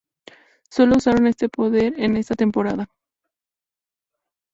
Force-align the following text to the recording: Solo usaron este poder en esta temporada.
Solo 0.67 0.97
usaron 0.97 1.27
este 1.27 1.47
poder 1.47 1.93
en 1.99 2.17
esta 2.17 2.33
temporada. 2.33 2.89